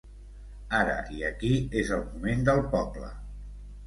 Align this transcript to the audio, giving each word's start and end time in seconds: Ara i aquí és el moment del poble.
Ara 0.77 0.95
i 1.17 1.19
aquí 1.27 1.51
és 1.81 1.91
el 1.97 2.01
moment 2.05 2.41
del 2.47 2.63
poble. 2.73 3.11